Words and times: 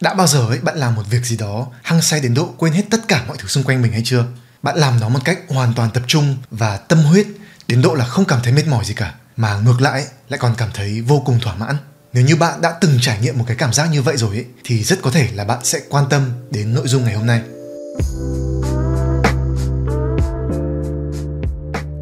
Đã 0.00 0.14
bao 0.14 0.26
giờ 0.26 0.46
ấy 0.48 0.58
bạn 0.58 0.76
làm 0.76 0.94
một 0.94 1.02
việc 1.10 1.24
gì 1.24 1.36
đó 1.36 1.66
hăng 1.82 2.02
say 2.02 2.20
đến 2.20 2.34
độ 2.34 2.54
quên 2.56 2.72
hết 2.72 2.82
tất 2.90 3.08
cả 3.08 3.24
mọi 3.28 3.36
thứ 3.40 3.48
xung 3.48 3.64
quanh 3.64 3.82
mình 3.82 3.92
hay 3.92 4.02
chưa? 4.04 4.24
Bạn 4.62 4.76
làm 4.78 5.00
nó 5.00 5.08
một 5.08 5.18
cách 5.24 5.38
hoàn 5.48 5.74
toàn 5.74 5.90
tập 5.90 6.02
trung 6.06 6.36
và 6.50 6.76
tâm 6.76 6.98
huyết 7.02 7.26
đến 7.68 7.82
độ 7.82 7.94
là 7.94 8.04
không 8.04 8.24
cảm 8.24 8.40
thấy 8.42 8.52
mệt 8.52 8.66
mỏi 8.66 8.84
gì 8.84 8.94
cả 8.94 9.14
mà 9.36 9.56
ngược 9.56 9.80
lại 9.80 10.04
lại 10.28 10.38
còn 10.38 10.54
cảm 10.58 10.70
thấy 10.74 11.00
vô 11.00 11.22
cùng 11.26 11.40
thỏa 11.40 11.54
mãn. 11.54 11.76
Nếu 12.12 12.24
như 12.24 12.36
bạn 12.36 12.60
đã 12.60 12.74
từng 12.80 12.98
trải 13.00 13.18
nghiệm 13.20 13.38
một 13.38 13.44
cái 13.46 13.56
cảm 13.56 13.72
giác 13.72 13.90
như 13.90 14.02
vậy 14.02 14.16
rồi 14.16 14.36
ấy, 14.36 14.44
thì 14.64 14.84
rất 14.84 15.02
có 15.02 15.10
thể 15.10 15.28
là 15.34 15.44
bạn 15.44 15.58
sẽ 15.64 15.80
quan 15.88 16.04
tâm 16.10 16.30
đến 16.50 16.74
nội 16.74 16.88
dung 16.88 17.04
ngày 17.04 17.14
hôm 17.14 17.26
nay. 17.26 17.42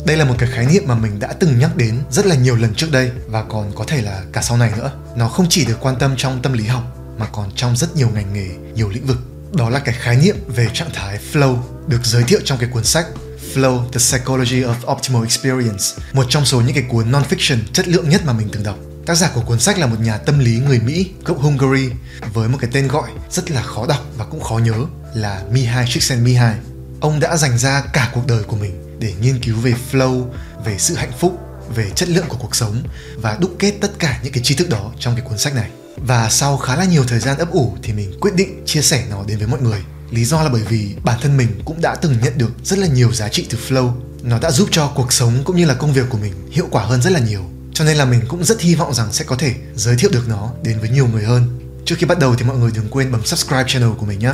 Đây 0.06 0.16
là 0.16 0.24
một 0.24 0.34
cái 0.38 0.50
khái 0.52 0.66
niệm 0.66 0.82
mà 0.86 0.94
mình 0.94 1.20
đã 1.20 1.32
từng 1.32 1.58
nhắc 1.58 1.76
đến 1.76 2.02
rất 2.10 2.26
là 2.26 2.34
nhiều 2.34 2.56
lần 2.56 2.74
trước 2.74 2.92
đây 2.92 3.10
và 3.26 3.42
còn 3.42 3.72
có 3.74 3.84
thể 3.86 4.02
là 4.02 4.22
cả 4.32 4.42
sau 4.42 4.56
này 4.56 4.72
nữa. 4.76 4.90
Nó 5.16 5.28
không 5.28 5.46
chỉ 5.50 5.64
được 5.64 5.76
quan 5.80 5.96
tâm 5.98 6.14
trong 6.16 6.42
tâm 6.42 6.52
lý 6.52 6.66
học 6.66 6.95
mà 7.18 7.26
còn 7.26 7.50
trong 7.56 7.76
rất 7.76 7.96
nhiều 7.96 8.08
ngành 8.14 8.32
nghề, 8.32 8.48
nhiều 8.74 8.88
lĩnh 8.88 9.06
vực. 9.06 9.18
Đó 9.52 9.70
là 9.70 9.78
cái 9.78 9.94
khái 9.98 10.16
niệm 10.16 10.36
về 10.48 10.68
trạng 10.74 10.90
thái 10.94 11.18
flow 11.32 11.58
được 11.86 12.04
giới 12.04 12.22
thiệu 12.22 12.40
trong 12.44 12.58
cái 12.58 12.68
cuốn 12.72 12.84
sách 12.84 13.06
Flow: 13.54 13.88
The 13.92 13.98
Psychology 13.98 14.62
of 14.62 14.92
Optimal 14.92 15.22
Experience, 15.22 15.84
một 16.12 16.26
trong 16.28 16.44
số 16.44 16.60
những 16.60 16.74
cái 16.74 16.84
cuốn 16.88 17.12
non-fiction 17.12 17.58
chất 17.72 17.88
lượng 17.88 18.08
nhất 18.08 18.22
mà 18.24 18.32
mình 18.32 18.48
từng 18.52 18.62
đọc. 18.62 18.76
Tác 19.06 19.14
giả 19.14 19.30
của 19.34 19.40
cuốn 19.40 19.60
sách 19.60 19.78
là 19.78 19.86
một 19.86 20.00
nhà 20.00 20.18
tâm 20.18 20.38
lý 20.38 20.58
người 20.58 20.80
Mỹ 20.80 21.10
gốc 21.24 21.38
Hungary 21.38 21.90
với 22.34 22.48
một 22.48 22.58
cái 22.60 22.70
tên 22.72 22.88
gọi 22.88 23.10
rất 23.30 23.50
là 23.50 23.62
khó 23.62 23.86
đọc 23.86 24.04
và 24.16 24.24
cũng 24.24 24.42
khó 24.42 24.58
nhớ 24.58 24.74
là 25.14 25.42
Mihai 25.50 25.84
Csikszentmihalyi. 25.84 26.54
Ông 27.00 27.20
đã 27.20 27.36
dành 27.36 27.58
ra 27.58 27.82
cả 27.92 28.10
cuộc 28.14 28.26
đời 28.26 28.42
của 28.42 28.56
mình 28.56 28.98
để 29.00 29.14
nghiên 29.20 29.40
cứu 29.40 29.56
về 29.56 29.74
flow, 29.92 30.24
về 30.64 30.78
sự 30.78 30.94
hạnh 30.94 31.12
phúc, 31.18 31.40
về 31.74 31.90
chất 31.94 32.08
lượng 32.08 32.26
của 32.28 32.36
cuộc 32.36 32.56
sống 32.56 32.82
và 33.16 33.38
đúc 33.40 33.56
kết 33.58 33.74
tất 33.80 33.90
cả 33.98 34.20
những 34.22 34.32
cái 34.32 34.42
tri 34.42 34.54
thức 34.54 34.68
đó 34.68 34.92
trong 34.98 35.16
cái 35.16 35.24
cuốn 35.24 35.38
sách 35.38 35.54
này. 35.54 35.70
Và 35.96 36.28
sau 36.30 36.56
khá 36.56 36.76
là 36.76 36.84
nhiều 36.84 37.04
thời 37.08 37.20
gian 37.20 37.38
ấp 37.38 37.50
ủ 37.50 37.76
thì 37.82 37.92
mình 37.92 38.12
quyết 38.20 38.34
định 38.34 38.62
chia 38.66 38.82
sẻ 38.82 39.04
nó 39.10 39.24
đến 39.26 39.38
với 39.38 39.46
mọi 39.46 39.60
người. 39.60 39.84
Lý 40.10 40.24
do 40.24 40.42
là 40.42 40.48
bởi 40.48 40.62
vì 40.62 40.94
bản 41.04 41.18
thân 41.22 41.36
mình 41.36 41.48
cũng 41.64 41.80
đã 41.80 41.94
từng 41.94 42.18
nhận 42.22 42.38
được 42.38 42.50
rất 42.64 42.78
là 42.78 42.86
nhiều 42.86 43.12
giá 43.12 43.28
trị 43.28 43.46
từ 43.50 43.58
flow. 43.68 43.92
Nó 44.22 44.38
đã 44.38 44.50
giúp 44.50 44.68
cho 44.72 44.92
cuộc 44.94 45.12
sống 45.12 45.42
cũng 45.44 45.56
như 45.56 45.64
là 45.64 45.74
công 45.74 45.92
việc 45.92 46.06
của 46.10 46.18
mình 46.18 46.32
hiệu 46.50 46.68
quả 46.70 46.82
hơn 46.82 47.02
rất 47.02 47.12
là 47.12 47.20
nhiều. 47.20 47.44
Cho 47.72 47.84
nên 47.84 47.96
là 47.96 48.04
mình 48.04 48.20
cũng 48.28 48.44
rất 48.44 48.60
hy 48.60 48.74
vọng 48.74 48.94
rằng 48.94 49.12
sẽ 49.12 49.24
có 49.24 49.36
thể 49.36 49.54
giới 49.76 49.96
thiệu 49.96 50.10
được 50.12 50.28
nó 50.28 50.52
đến 50.62 50.80
với 50.80 50.88
nhiều 50.88 51.06
người 51.06 51.24
hơn. 51.24 51.60
Trước 51.84 51.94
khi 51.98 52.06
bắt 52.06 52.18
đầu 52.18 52.36
thì 52.36 52.44
mọi 52.44 52.56
người 52.56 52.70
đừng 52.74 52.88
quên 52.90 53.12
bấm 53.12 53.24
subscribe 53.24 53.64
channel 53.66 53.90
của 53.98 54.06
mình 54.06 54.18
nhé. 54.18 54.32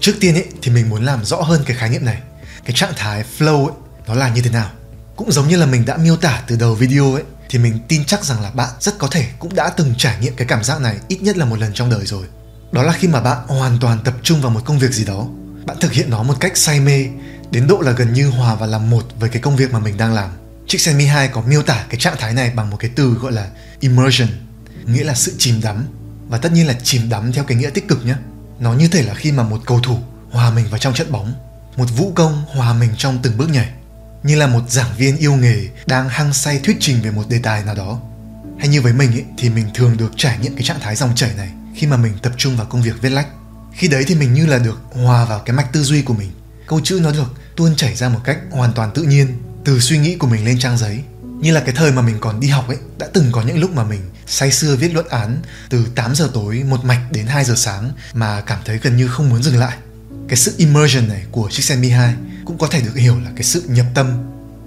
Trước 0.00 0.12
tiên 0.20 0.34
ấy 0.34 0.46
thì 0.62 0.70
mình 0.70 0.90
muốn 0.90 1.04
làm 1.04 1.24
rõ 1.24 1.36
hơn 1.36 1.62
cái 1.66 1.76
khái 1.76 1.90
niệm 1.90 2.04
này. 2.04 2.22
Cái 2.64 2.72
trạng 2.76 2.92
thái 2.96 3.24
flow 3.38 3.66
ấy, 3.66 3.74
nó 4.06 4.14
là 4.14 4.34
như 4.34 4.42
thế 4.42 4.50
nào? 4.50 4.70
Cũng 5.16 5.32
giống 5.32 5.48
như 5.48 5.56
là 5.56 5.66
mình 5.66 5.84
đã 5.84 5.96
miêu 5.96 6.16
tả 6.16 6.42
từ 6.46 6.56
đầu 6.56 6.74
video 6.74 7.14
ấy 7.14 7.22
thì 7.54 7.60
mình 7.60 7.78
tin 7.88 8.04
chắc 8.04 8.24
rằng 8.24 8.42
là 8.42 8.50
bạn 8.50 8.68
rất 8.80 8.98
có 8.98 9.08
thể 9.10 9.26
cũng 9.38 9.54
đã 9.54 9.70
từng 9.70 9.94
trải 9.98 10.16
nghiệm 10.20 10.36
cái 10.36 10.46
cảm 10.46 10.64
giác 10.64 10.80
này 10.80 10.96
ít 11.08 11.22
nhất 11.22 11.36
là 11.36 11.44
một 11.44 11.58
lần 11.58 11.72
trong 11.72 11.90
đời 11.90 12.06
rồi. 12.06 12.26
Đó 12.72 12.82
là 12.82 12.92
khi 12.92 13.08
mà 13.08 13.20
bạn 13.20 13.38
hoàn 13.46 13.78
toàn 13.78 13.98
tập 14.04 14.14
trung 14.22 14.40
vào 14.40 14.50
một 14.50 14.60
công 14.64 14.78
việc 14.78 14.90
gì 14.90 15.04
đó, 15.04 15.26
bạn 15.66 15.76
thực 15.80 15.92
hiện 15.92 16.10
nó 16.10 16.22
một 16.22 16.34
cách 16.40 16.56
say 16.56 16.80
mê 16.80 17.06
đến 17.50 17.66
độ 17.66 17.80
là 17.80 17.92
gần 17.92 18.12
như 18.12 18.28
hòa 18.28 18.54
và 18.54 18.66
làm 18.66 18.90
một 18.90 19.02
với 19.20 19.30
cái 19.30 19.42
công 19.42 19.56
việc 19.56 19.72
mà 19.72 19.78
mình 19.78 19.96
đang 19.96 20.14
làm. 20.14 20.30
Csikszentmihalyi 20.66 21.28
có 21.32 21.40
miêu 21.40 21.62
tả 21.62 21.84
cái 21.88 22.00
trạng 22.00 22.16
thái 22.18 22.34
này 22.34 22.50
bằng 22.50 22.70
một 22.70 22.76
cái 22.76 22.90
từ 22.96 23.10
gọi 23.10 23.32
là 23.32 23.48
immersion, 23.80 24.28
nghĩa 24.84 25.04
là 25.04 25.14
sự 25.14 25.34
chìm 25.38 25.60
đắm 25.62 25.86
và 26.28 26.38
tất 26.38 26.52
nhiên 26.52 26.66
là 26.66 26.74
chìm 26.82 27.08
đắm 27.08 27.32
theo 27.32 27.44
cái 27.44 27.58
nghĩa 27.58 27.70
tích 27.70 27.88
cực 27.88 28.06
nhé. 28.06 28.14
Nó 28.58 28.72
như 28.72 28.88
thể 28.88 29.02
là 29.02 29.14
khi 29.14 29.32
mà 29.32 29.42
một 29.42 29.60
cầu 29.66 29.80
thủ 29.80 29.98
hòa 30.30 30.50
mình 30.50 30.66
vào 30.70 30.78
trong 30.78 30.94
trận 30.94 31.12
bóng, 31.12 31.34
một 31.76 31.86
vũ 31.96 32.12
công 32.14 32.44
hòa 32.46 32.72
mình 32.72 32.90
trong 32.96 33.18
từng 33.22 33.38
bước 33.38 33.50
nhảy 33.50 33.68
như 34.24 34.36
là 34.36 34.46
một 34.46 34.70
giảng 34.70 34.96
viên 34.96 35.16
yêu 35.16 35.32
nghề 35.32 35.68
đang 35.86 36.08
hăng 36.08 36.32
say 36.32 36.60
thuyết 36.64 36.76
trình 36.80 37.02
về 37.02 37.10
một 37.10 37.28
đề 37.28 37.38
tài 37.42 37.64
nào 37.64 37.74
đó. 37.74 38.00
Hay 38.58 38.68
như 38.68 38.80
với 38.82 38.92
mình 38.92 39.12
ấy, 39.12 39.24
thì 39.38 39.50
mình 39.50 39.64
thường 39.74 39.96
được 39.96 40.12
trải 40.16 40.38
nghiệm 40.38 40.54
cái 40.56 40.64
trạng 40.64 40.80
thái 40.80 40.96
dòng 40.96 41.14
chảy 41.14 41.30
này 41.36 41.50
khi 41.74 41.86
mà 41.86 41.96
mình 41.96 42.12
tập 42.22 42.32
trung 42.36 42.56
vào 42.56 42.66
công 42.66 42.82
việc 42.82 43.02
viết 43.02 43.10
lách. 43.10 43.26
Khi 43.72 43.88
đấy 43.88 44.04
thì 44.06 44.14
mình 44.14 44.34
như 44.34 44.46
là 44.46 44.58
được 44.58 44.80
hòa 44.92 45.24
vào 45.24 45.38
cái 45.38 45.56
mạch 45.56 45.72
tư 45.72 45.82
duy 45.82 46.02
của 46.02 46.14
mình. 46.14 46.30
Câu 46.66 46.80
chữ 46.84 47.00
nó 47.02 47.10
được 47.10 47.34
tuôn 47.56 47.76
chảy 47.76 47.94
ra 47.94 48.08
một 48.08 48.20
cách 48.24 48.38
hoàn 48.50 48.72
toàn 48.72 48.90
tự 48.94 49.02
nhiên 49.02 49.42
từ 49.64 49.80
suy 49.80 49.98
nghĩ 49.98 50.16
của 50.16 50.26
mình 50.26 50.44
lên 50.44 50.58
trang 50.58 50.78
giấy. 50.78 51.00
Như 51.22 51.52
là 51.52 51.60
cái 51.60 51.74
thời 51.74 51.92
mà 51.92 52.02
mình 52.02 52.16
còn 52.20 52.40
đi 52.40 52.48
học 52.48 52.68
ấy 52.68 52.78
đã 52.98 53.06
từng 53.14 53.32
có 53.32 53.42
những 53.42 53.58
lúc 53.58 53.70
mà 53.70 53.84
mình 53.84 54.00
say 54.26 54.52
sưa 54.52 54.76
viết 54.76 54.94
luận 54.94 55.08
án 55.08 55.42
từ 55.70 55.86
8 55.94 56.14
giờ 56.14 56.30
tối 56.34 56.62
một 56.68 56.84
mạch 56.84 57.06
đến 57.10 57.26
2 57.26 57.44
giờ 57.44 57.54
sáng 57.56 57.90
mà 58.14 58.40
cảm 58.40 58.58
thấy 58.64 58.78
gần 58.82 58.96
như 58.96 59.08
không 59.08 59.28
muốn 59.30 59.42
dừng 59.42 59.58
lại 59.58 59.76
cái 60.28 60.36
sự 60.36 60.54
immersion 60.56 61.08
này 61.08 61.24
của 61.32 61.50
chiếc 61.50 61.62
sen 61.62 61.80
mi 61.80 61.88
2 61.88 62.14
cũng 62.44 62.58
có 62.58 62.66
thể 62.66 62.80
được 62.80 62.96
hiểu 62.96 63.20
là 63.20 63.30
cái 63.36 63.44
sự 63.44 63.62
nhập 63.68 63.86
tâm 63.94 64.12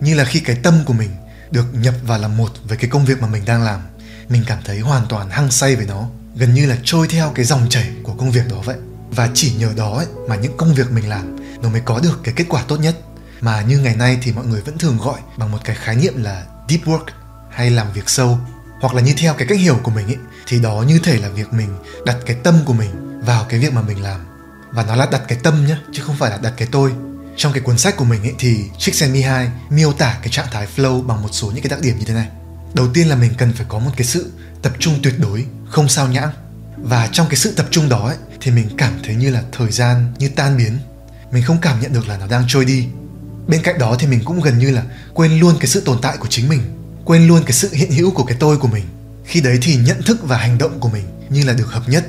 như 0.02 0.16
là 0.16 0.24
khi 0.24 0.40
cái 0.40 0.56
tâm 0.56 0.74
của 0.86 0.94
mình 0.94 1.10
được 1.52 1.66
nhập 1.74 1.94
vào 2.04 2.20
làm 2.20 2.38
một 2.38 2.52
với 2.64 2.78
cái 2.78 2.90
công 2.90 3.06
việc 3.06 3.22
mà 3.22 3.28
mình 3.28 3.46
đang 3.46 3.64
làm 3.64 3.82
mình 4.30 4.44
cảm 4.48 4.60
thấy 4.66 4.80
hoàn 4.80 5.06
toàn 5.10 5.30
hăng 5.30 5.52
say 5.52 5.76
với 5.76 5.86
nó 5.86 6.10
gần 6.36 6.54
như 6.54 6.66
là 6.66 6.78
trôi 6.84 7.08
theo 7.08 7.32
cái 7.36 7.46
dòng 7.46 7.70
chảy 7.70 7.90
của 8.04 8.14
công 8.14 8.32
việc 8.32 8.50
đó 8.50 8.62
vậy. 8.66 8.78
Và 9.12 9.30
chỉ 9.34 9.54
nhờ 9.58 9.74
đó 9.78 9.98
ấy, 9.98 10.06
mà 10.28 10.36
những 10.36 10.58
công 10.58 10.74
việc 10.74 10.92
mình 10.92 11.10
làm 11.10 11.36
nó 11.62 11.70
mới 11.70 11.82
có 11.82 12.00
được 12.00 12.20
cái 12.24 12.34
kết 12.38 12.46
quả 12.50 12.64
tốt 12.68 12.78
nhất. 12.78 12.96
Mà 13.42 13.62
như 13.62 13.80
ngày 13.80 13.96
nay 13.96 14.18
thì 14.22 14.32
mọi 14.32 14.46
người 14.46 14.62
vẫn 14.62 14.78
thường 14.78 14.98
gọi 14.98 15.20
bằng 15.38 15.52
một 15.52 15.58
cái 15.64 15.76
khái 15.76 15.96
niệm 15.96 16.24
là 16.24 16.46
deep 16.70 16.82
work 16.86 17.06
hay 17.52 17.70
làm 17.70 17.94
việc 17.94 18.10
sâu. 18.10 18.40
Hoặc 18.82 18.94
là 18.94 19.02
như 19.02 19.14
theo 19.18 19.34
cái 19.34 19.48
cách 19.48 19.60
hiểu 19.60 19.80
của 19.84 19.92
mình 19.92 20.08
ấy 20.08 20.18
thì 20.48 20.60
đó 20.60 20.84
như 20.88 21.00
thể 21.04 21.18
là 21.18 21.30
việc 21.30 21.54
mình 21.54 21.70
đặt 22.06 22.18
cái 22.26 22.38
tâm 22.44 22.56
của 22.66 22.74
mình 22.74 23.22
vào 23.22 23.46
cái 23.50 23.60
việc 23.60 23.74
mà 23.74 23.82
mình 23.82 24.02
làm 24.02 24.20
và 24.72 24.84
nó 24.84 24.96
là 24.96 25.08
đặt 25.12 25.22
cái 25.28 25.38
tâm 25.44 25.66
nhé 25.68 25.78
chứ 25.94 26.04
không 26.06 26.16
phải 26.16 26.32
là 26.32 26.38
đặt 26.38 26.54
cái 26.58 26.68
tôi. 26.72 26.92
Trong 27.38 27.54
cái 27.54 27.62
cuốn 27.62 27.78
sách 27.78 27.98
của 27.98 28.06
mình 28.06 28.22
ấy 28.22 28.34
thì 28.40 28.58
Csikszentmihalyi 28.78 29.48
miêu 29.70 29.94
tả 29.94 30.18
cái 30.22 30.30
trạng 30.32 30.48
thái 30.52 30.68
flow 30.76 31.02
bằng 31.04 31.22
một 31.22 31.30
số 31.32 31.52
những 31.52 31.64
cái 31.64 31.70
đặc 31.70 31.80
điểm 31.82 32.00
như 32.00 32.06
thế 32.06 32.14
này. 32.14 32.28
Đầu 32.74 32.88
tiên 32.94 33.08
là 33.08 33.16
mình 33.16 33.34
cần 33.38 33.54
phải 33.54 33.66
có 33.70 33.80
một 33.80 33.92
cái 33.98 34.08
sự 34.08 34.32
tập 34.62 34.74
trung 34.80 35.00
tuyệt 35.04 35.20
đối 35.20 35.46
không 35.70 35.90
sao 35.90 36.08
nhãng. 36.08 36.30
Và 36.78 37.10
trong 37.12 37.28
cái 37.28 37.36
sự 37.36 37.52
tập 37.52 37.66
trung 37.72 37.90
đó 37.90 38.08
ấy, 38.08 38.18
thì 38.42 38.52
mình 38.52 38.70
cảm 38.78 39.00
thấy 39.04 39.16
như 39.16 39.30
là 39.30 39.44
thời 39.52 39.72
gian 39.72 40.14
như 40.20 40.30
tan 40.30 40.58
biến. 40.58 40.78
Mình 41.32 41.44
không 41.44 41.58
cảm 41.62 41.82
nhận 41.82 41.94
được 41.94 42.08
là 42.08 42.18
nó 42.18 42.28
đang 42.28 42.44
trôi 42.48 42.66
đi. 42.66 42.88
Bên 43.48 43.62
cạnh 43.62 43.80
đó 43.80 43.96
thì 44.00 44.08
mình 44.08 44.22
cũng 44.26 44.42
gần 44.42 44.60
như 44.60 44.72
là 44.72 44.84
quên 45.14 45.40
luôn 45.40 45.56
cái 45.60 45.68
sự 45.68 45.82
tồn 45.82 45.98
tại 46.02 46.18
của 46.18 46.28
chính 46.30 46.50
mình 46.50 46.62
quên 47.06 47.28
luôn 47.28 47.44
cái 47.44 47.54
sự 47.54 47.70
hiện 47.74 47.92
hữu 47.92 48.12
của 48.12 48.24
cái 48.24 48.38
tôi 48.40 48.58
của 48.58 48.68
mình. 48.68 48.86
Khi 49.26 49.42
đấy 49.42 49.60
thì 49.62 49.76
nhận 49.76 50.04
thức 50.04 50.18
và 50.24 50.38
hành 50.38 50.58
động 50.58 50.80
của 50.80 50.90
mình 50.90 51.06
như 51.30 51.44
là 51.46 51.54
được 51.54 51.72
hợp 51.72 51.90
nhất. 51.90 52.08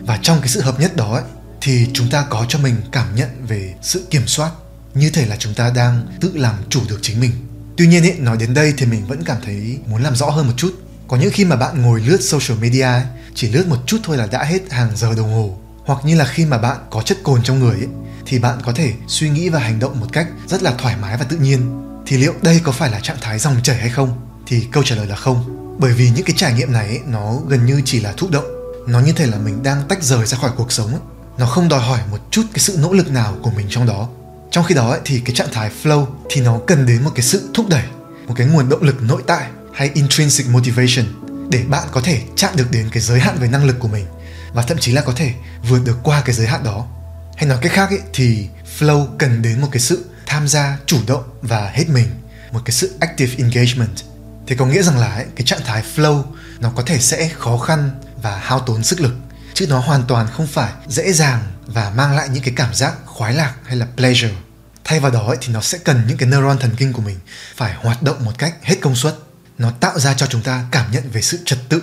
Và 0.00 0.18
trong 0.22 0.38
cái 0.40 0.48
sự 0.48 0.60
hợp 0.60 0.80
nhất 0.80 0.96
đó 0.96 1.14
ấy, 1.14 1.22
thì 1.60 1.88
chúng 1.92 2.10
ta 2.10 2.24
có 2.30 2.46
cho 2.48 2.58
mình 2.58 2.74
cảm 2.92 3.14
nhận 3.14 3.46
về 3.46 3.74
sự 3.82 4.06
kiểm 4.10 4.26
soát 4.26 4.50
như 4.94 5.10
thể 5.10 5.26
là 5.26 5.36
chúng 5.36 5.54
ta 5.54 5.70
đang 5.70 6.06
tự 6.20 6.32
làm 6.34 6.54
chủ 6.68 6.80
được 6.88 6.98
chính 7.02 7.20
mình. 7.20 7.30
Tuy 7.76 7.86
nhiên 7.86 8.02
ý, 8.02 8.12
nói 8.12 8.36
đến 8.36 8.54
đây 8.54 8.74
thì 8.76 8.86
mình 8.86 9.06
vẫn 9.06 9.24
cảm 9.24 9.36
thấy 9.44 9.78
muốn 9.86 10.02
làm 10.02 10.16
rõ 10.16 10.30
hơn 10.30 10.46
một 10.46 10.52
chút. 10.56 10.74
Có 11.08 11.16
những 11.16 11.30
khi 11.32 11.44
mà 11.44 11.56
bạn 11.56 11.82
ngồi 11.82 12.00
lướt 12.00 12.18
social 12.20 12.58
media 12.58 12.82
ấy, 12.82 13.02
chỉ 13.34 13.48
lướt 13.48 13.66
một 13.66 13.76
chút 13.86 13.98
thôi 14.02 14.16
là 14.16 14.26
đã 14.26 14.44
hết 14.44 14.72
hàng 14.72 14.96
giờ 14.96 15.14
đồng 15.14 15.32
hồ. 15.32 15.58
Hoặc 15.84 15.98
như 16.04 16.16
là 16.16 16.24
khi 16.24 16.46
mà 16.46 16.58
bạn 16.58 16.76
có 16.90 17.02
chất 17.02 17.18
cồn 17.22 17.42
trong 17.42 17.60
người 17.60 17.76
ấy, 17.76 17.88
thì 18.26 18.38
bạn 18.38 18.58
có 18.64 18.72
thể 18.72 18.92
suy 19.08 19.30
nghĩ 19.30 19.48
và 19.48 19.60
hành 19.60 19.78
động 19.78 20.00
một 20.00 20.06
cách 20.12 20.28
rất 20.48 20.62
là 20.62 20.74
thoải 20.78 20.96
mái 21.00 21.16
và 21.16 21.24
tự 21.24 21.36
nhiên. 21.36 21.82
Thì 22.06 22.16
liệu 22.16 22.34
đây 22.42 22.60
có 22.64 22.72
phải 22.72 22.90
là 22.90 23.00
trạng 23.00 23.16
thái 23.20 23.38
dòng 23.38 23.62
chảy 23.62 23.76
hay 23.76 23.90
không? 23.90 24.20
Thì 24.46 24.66
câu 24.72 24.82
trả 24.82 24.96
lời 24.96 25.06
là 25.06 25.16
không. 25.16 25.44
Bởi 25.80 25.92
vì 25.92 26.10
những 26.10 26.24
cái 26.24 26.36
trải 26.36 26.52
nghiệm 26.52 26.72
này 26.72 26.86
ấy, 26.86 27.00
nó 27.06 27.36
gần 27.48 27.66
như 27.66 27.82
chỉ 27.84 28.00
là 28.00 28.12
thụ 28.16 28.28
động. 28.30 28.44
Nó 28.86 29.00
như 29.00 29.12
thể 29.12 29.26
là 29.26 29.38
mình 29.38 29.62
đang 29.62 29.88
tách 29.88 30.02
rời 30.02 30.26
ra 30.26 30.38
khỏi 30.38 30.50
cuộc 30.56 30.72
sống 30.72 30.90
ấy 30.90 31.00
nó 31.38 31.46
không 31.46 31.68
đòi 31.68 31.80
hỏi 31.80 32.00
một 32.10 32.18
chút 32.30 32.42
cái 32.52 32.58
sự 32.58 32.78
nỗ 32.80 32.92
lực 32.92 33.10
nào 33.10 33.36
của 33.42 33.50
mình 33.50 33.66
trong 33.70 33.86
đó. 33.86 34.08
Trong 34.50 34.64
khi 34.64 34.74
đó 34.74 34.90
ấy, 34.90 35.00
thì 35.04 35.20
cái 35.24 35.34
trạng 35.34 35.52
thái 35.52 35.70
flow 35.82 36.06
thì 36.30 36.40
nó 36.40 36.58
cần 36.66 36.86
đến 36.86 37.04
một 37.04 37.10
cái 37.14 37.22
sự 37.22 37.50
thúc 37.54 37.68
đẩy 37.68 37.84
một 38.26 38.34
cái 38.36 38.46
nguồn 38.46 38.68
động 38.68 38.82
lực 38.82 39.02
nội 39.02 39.22
tại 39.26 39.48
hay 39.74 39.90
intrinsic 39.94 40.48
motivation 40.48 41.06
để 41.50 41.64
bạn 41.68 41.88
có 41.92 42.00
thể 42.00 42.20
chạm 42.36 42.56
được 42.56 42.70
đến 42.70 42.88
cái 42.92 43.02
giới 43.02 43.20
hạn 43.20 43.36
về 43.40 43.48
năng 43.48 43.64
lực 43.64 43.76
của 43.78 43.88
mình 43.88 44.06
và 44.52 44.62
thậm 44.62 44.78
chí 44.78 44.92
là 44.92 45.00
có 45.00 45.12
thể 45.16 45.32
vượt 45.68 45.80
được 45.84 45.98
qua 46.02 46.22
cái 46.24 46.34
giới 46.34 46.46
hạn 46.46 46.64
đó. 46.64 46.86
Hay 47.36 47.46
nói 47.46 47.58
cách 47.62 47.72
khác 47.72 47.90
ấy, 47.90 48.00
thì 48.12 48.48
flow 48.78 49.06
cần 49.18 49.42
đến 49.42 49.60
một 49.60 49.68
cái 49.72 49.80
sự 49.80 50.04
tham 50.26 50.48
gia 50.48 50.78
chủ 50.86 50.98
động 51.06 51.22
và 51.42 51.70
hết 51.74 51.88
mình 51.88 52.06
một 52.52 52.60
cái 52.64 52.72
sự 52.72 52.96
active 53.00 53.32
engagement. 53.38 53.96
Thì 54.46 54.56
có 54.56 54.66
nghĩa 54.66 54.82
rằng 54.82 54.98
là 54.98 55.14
ấy, 55.14 55.26
cái 55.36 55.46
trạng 55.46 55.60
thái 55.64 55.82
flow 55.96 56.22
nó 56.60 56.70
có 56.76 56.82
thể 56.82 56.98
sẽ 56.98 57.30
khó 57.38 57.58
khăn 57.58 57.90
và 58.22 58.36
hao 58.36 58.60
tốn 58.60 58.84
sức 58.84 59.00
lực 59.00 59.14
chứ 59.58 59.66
nó 59.66 59.78
hoàn 59.78 60.02
toàn 60.08 60.26
không 60.32 60.46
phải 60.46 60.72
dễ 60.88 61.12
dàng 61.12 61.42
và 61.66 61.90
mang 61.90 62.16
lại 62.16 62.28
những 62.28 62.42
cái 62.42 62.54
cảm 62.56 62.74
giác 62.74 62.94
khoái 63.04 63.34
lạc 63.34 63.54
hay 63.64 63.76
là 63.76 63.86
pleasure. 63.96 64.34
Thay 64.84 65.00
vào 65.00 65.10
đó 65.10 65.26
ấy, 65.26 65.36
thì 65.40 65.52
nó 65.52 65.60
sẽ 65.60 65.78
cần 65.78 66.02
những 66.08 66.16
cái 66.16 66.28
neuron 66.28 66.58
thần 66.58 66.70
kinh 66.76 66.92
của 66.92 67.02
mình 67.02 67.18
phải 67.56 67.74
hoạt 67.74 68.02
động 68.02 68.24
một 68.24 68.32
cách 68.38 68.54
hết 68.62 68.74
công 68.80 68.96
suất. 68.96 69.14
Nó 69.58 69.70
tạo 69.70 69.98
ra 69.98 70.14
cho 70.14 70.26
chúng 70.26 70.42
ta 70.42 70.64
cảm 70.70 70.92
nhận 70.92 71.10
về 71.10 71.22
sự 71.22 71.38
trật 71.44 71.58
tự 71.68 71.82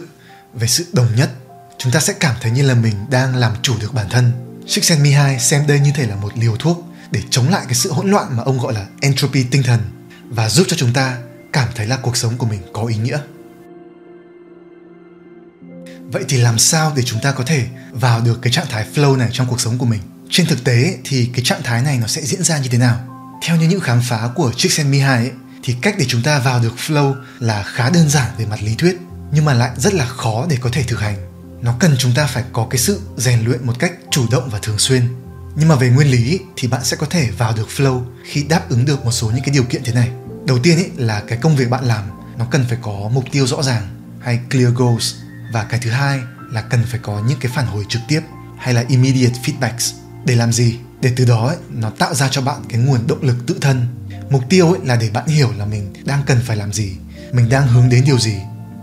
về 0.54 0.68
sự 0.68 0.86
đồng 0.94 1.16
nhất. 1.16 1.30
Chúng 1.78 1.92
ta 1.92 2.00
sẽ 2.00 2.14
cảm 2.14 2.36
thấy 2.42 2.52
như 2.52 2.64
là 2.64 2.74
mình 2.74 2.94
đang 3.10 3.36
làm 3.36 3.52
chủ 3.62 3.76
được 3.82 3.94
bản 3.94 4.10
thân. 4.10 4.32
Csikszentmihalyi 4.68 5.40
xem 5.40 5.68
đây 5.68 5.80
như 5.80 5.92
thể 5.96 6.08
là 6.08 6.16
một 6.16 6.38
liều 6.38 6.56
thuốc 6.60 6.86
để 7.12 7.22
chống 7.30 7.50
lại 7.50 7.62
cái 7.66 7.76
sự 7.76 7.92
hỗn 7.92 8.12
loạn 8.12 8.28
mà 8.38 8.44
ông 8.44 8.60
gọi 8.60 8.74
là 8.74 8.86
entropy 9.02 9.44
tinh 9.44 9.64
thần 9.64 9.80
và 10.30 10.50
giúp 10.50 10.68
cho 10.70 10.78
chúng 10.78 10.94
ta 10.94 11.18
cảm 11.54 11.70
thấy 11.76 11.88
là 11.88 11.98
cuộc 11.98 12.18
sống 12.18 12.38
của 12.38 12.46
mình 12.46 12.62
có 12.74 12.86
ý 12.86 12.96
nghĩa 12.96 13.20
vậy 16.12 16.24
thì 16.28 16.38
làm 16.38 16.60
sao 16.60 16.94
để 16.96 17.04
chúng 17.06 17.22
ta 17.22 17.32
có 17.32 17.44
thể 17.44 17.66
vào 17.92 18.22
được 18.22 18.42
cái 18.42 18.54
trạng 18.54 18.66
thái 18.70 18.86
flow 18.96 19.18
này 19.18 19.30
trong 19.32 19.48
cuộc 19.48 19.62
sống 19.62 19.78
của 19.78 19.86
mình? 19.86 20.02
Trên 20.30 20.46
thực 20.46 20.64
tế 20.64 20.98
thì 21.04 21.30
cái 21.34 21.46
trạng 21.46 21.64
thái 21.64 21.82
này 21.82 21.98
nó 21.98 22.08
sẽ 22.08 22.22
diễn 22.22 22.44
ra 22.44 22.58
như 22.58 22.68
thế 22.70 22.78
nào? 22.78 23.00
Theo 23.42 23.58
như 23.58 23.68
những 23.68 23.80
khám 23.80 24.02
phá 24.02 24.30
của 24.36 24.52
Csikszentmihalyi 24.58 25.24
ấy, 25.24 25.32
thì 25.64 25.76
cách 25.82 25.96
để 25.98 26.06
chúng 26.08 26.22
ta 26.22 26.40
vào 26.40 26.60
được 26.60 26.74
flow 26.88 27.16
là 27.40 27.64
khá 27.64 27.90
đơn 27.90 28.10
giản 28.10 28.32
về 28.38 28.46
mặt 28.46 28.64
lý 28.64 28.76
thuyết 28.76 28.98
nhưng 29.32 29.46
mà 29.46 29.54
lại 29.54 29.72
rất 29.78 29.94
là 29.94 30.06
khó 30.06 30.46
để 30.50 30.58
có 30.62 30.70
thể 30.74 30.84
thực 30.84 31.00
hành. 31.00 31.18
Nó 31.62 31.76
cần 31.80 31.96
chúng 31.98 32.14
ta 32.16 32.26
phải 32.26 32.44
có 32.54 32.68
cái 32.70 32.80
sự 32.80 33.02
rèn 33.18 33.46
luyện 33.46 33.68
một 33.68 33.74
cách 33.80 33.94
chủ 34.12 34.26
động 34.32 34.50
và 34.50 34.60
thường 34.62 34.80
xuyên. 34.80 35.02
Nhưng 35.56 35.68
mà 35.68 35.76
về 35.76 35.90
nguyên 35.90 36.12
lý 36.12 36.40
thì 36.56 36.68
bạn 36.68 36.84
sẽ 36.84 36.98
có 36.98 37.08
thể 37.10 37.30
vào 37.38 37.54
được 37.54 37.68
flow 37.76 38.02
khi 38.24 38.44
đáp 38.44 38.70
ứng 38.70 38.86
được 38.86 39.06
một 39.06 39.12
số 39.12 39.28
những 39.28 39.44
cái 39.46 39.54
điều 39.54 39.64
kiện 39.64 39.84
thế 39.84 39.94
này. 39.94 40.10
Đầu 40.46 40.60
tiên 40.64 40.78
ý 40.78 40.84
là 40.98 41.24
cái 41.28 41.38
công 41.38 41.56
việc 41.56 41.70
bạn 41.70 41.86
làm 41.86 42.04
nó 42.38 42.46
cần 42.52 42.66
phải 42.70 42.78
có 42.82 43.10
mục 43.14 43.24
tiêu 43.32 43.48
rõ 43.48 43.64
ràng 43.64 43.88
hay 44.22 44.40
clear 44.52 44.74
goals 44.74 45.16
và 45.52 45.64
cái 45.64 45.80
thứ 45.84 45.90
hai 45.90 46.20
là 46.52 46.62
cần 46.62 46.84
phải 46.88 47.00
có 47.04 47.22
những 47.28 47.40
cái 47.40 47.52
phản 47.56 47.66
hồi 47.66 47.86
trực 47.90 48.02
tiếp 48.08 48.22
hay 48.58 48.74
là 48.74 48.84
immediate 48.88 49.40
feedbacks. 49.44 49.94
Để 50.26 50.36
làm 50.36 50.54
gì? 50.54 50.76
Để 51.02 51.14
từ 51.16 51.26
đó 51.26 51.48
ấy, 51.48 51.58
nó 51.70 51.90
tạo 51.90 52.14
ra 52.14 52.28
cho 52.32 52.42
bạn 52.42 52.62
cái 52.70 52.80
nguồn 52.80 53.08
động 53.08 53.24
lực 53.24 53.38
tự 53.48 53.58
thân. 53.62 53.88
Mục 54.30 54.44
tiêu 54.50 54.72
ấy 54.72 54.80
là 54.84 54.96
để 54.96 55.10
bạn 55.10 55.28
hiểu 55.28 55.52
là 55.58 55.66
mình 55.66 55.94
đang 56.06 56.24
cần 56.26 56.40
phải 56.46 56.58
làm 56.58 56.74
gì 56.74 56.98
mình 57.36 57.50
đang 57.50 57.68
hướng 57.68 57.90
đến 57.90 58.04
điều 58.06 58.20
gì. 58.20 58.36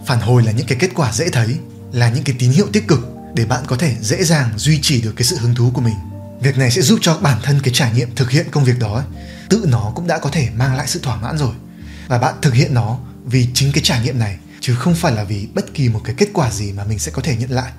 Phản 0.06 0.20
hồi 0.20 0.42
là 0.42 0.52
những 0.52 0.66
cái 0.66 0.78
kết 0.80 0.90
quả 0.94 1.12
dễ 1.12 1.30
thấy 1.30 1.58
là 1.92 2.08
những 2.08 2.24
cái 2.24 2.36
tín 2.38 2.50
hiệu 2.50 2.66
tích 2.72 2.88
cực 2.88 3.08
để 3.34 3.44
bạn 3.44 3.62
có 3.66 3.76
thể 3.76 3.96
dễ 4.00 4.24
dàng 4.24 4.50
duy 4.56 4.80
trì 4.82 5.02
được 5.02 5.12
cái 5.16 5.24
sự 5.24 5.36
hứng 5.36 5.54
thú 5.54 5.70
của 5.74 5.80
mình. 5.80 5.94
Việc 6.40 6.58
này 6.58 6.70
sẽ 6.70 6.82
giúp 6.82 6.98
cho 7.02 7.18
bản 7.18 7.38
thân 7.42 7.60
cái 7.62 7.74
trải 7.74 7.92
nghiệm 7.92 8.14
thực 8.14 8.30
hiện 8.30 8.46
công 8.50 8.64
việc 8.64 8.78
đó 8.78 8.94
ấy, 8.94 9.04
tự 9.48 9.64
nó 9.68 9.92
cũng 9.94 10.06
đã 10.06 10.18
có 10.18 10.30
thể 10.30 10.48
mang 10.56 10.76
lại 10.76 10.86
sự 10.86 11.00
thỏa 11.02 11.16
mãn 11.16 11.38
rồi. 11.38 11.54
Và 12.08 12.18
bạn 12.18 12.34
thực 12.42 12.54
hiện 12.54 12.74
nó 12.74 12.98
vì 13.24 13.48
chính 13.54 13.72
cái 13.72 13.82
trải 13.84 14.02
nghiệm 14.02 14.18
này 14.18 14.38
chứ 14.62 14.74
không 14.74 14.94
phải 14.94 15.12
là 15.12 15.24
vì 15.24 15.48
bất 15.54 15.74
kỳ 15.74 15.88
một 15.88 16.00
cái 16.04 16.14
kết 16.18 16.28
quả 16.32 16.50
gì 16.50 16.72
mà 16.72 16.84
mình 16.84 16.98
sẽ 16.98 17.12
có 17.12 17.22
thể 17.22 17.36
nhận 17.36 17.50
lại. 17.50 17.72